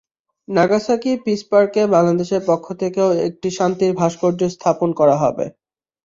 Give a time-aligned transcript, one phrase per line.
[0.47, 5.45] Nagasaki peace পার্কে বাংলাদেশের পক্ষ থেকেও একটি শান্তির ভাস্কর্য স্থাপন করা হবে।